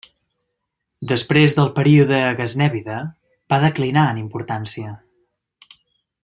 Després 1.11 1.55
del 1.57 1.69
període 1.75 2.21
gaznèvida 2.41 2.97
va 3.55 3.61
declinar 3.67 4.07
en 4.15 4.23
importància. 4.25 4.99